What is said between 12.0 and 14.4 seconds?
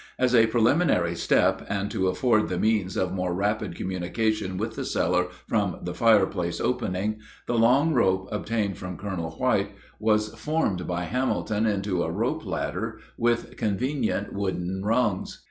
a rope ladder with convenient